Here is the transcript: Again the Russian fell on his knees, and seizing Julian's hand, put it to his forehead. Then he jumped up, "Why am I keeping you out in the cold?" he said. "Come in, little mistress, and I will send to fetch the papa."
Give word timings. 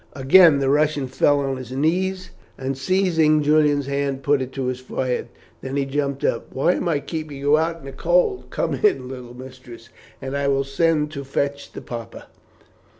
Again 0.13 0.57
the 0.57 0.69
Russian 0.71 1.05
fell 1.05 1.41
on 1.41 1.57
his 1.57 1.71
knees, 1.71 2.31
and 2.57 2.75
seizing 2.75 3.43
Julian's 3.43 3.85
hand, 3.85 4.23
put 4.23 4.41
it 4.41 4.51
to 4.53 4.65
his 4.65 4.79
forehead. 4.79 5.27
Then 5.61 5.75
he 5.75 5.85
jumped 5.85 6.23
up, 6.25 6.51
"Why 6.51 6.71
am 6.73 6.89
I 6.89 6.99
keeping 6.99 7.37
you 7.37 7.55
out 7.55 7.77
in 7.77 7.85
the 7.85 7.91
cold?" 7.91 8.37
he 8.37 8.41
said. 8.45 8.49
"Come 8.49 8.73
in, 8.73 9.07
little 9.07 9.35
mistress, 9.35 9.89
and 10.19 10.35
I 10.35 10.47
will 10.47 10.63
send 10.63 11.11
to 11.11 11.23
fetch 11.23 11.71
the 11.73 11.81
papa." 11.81 12.25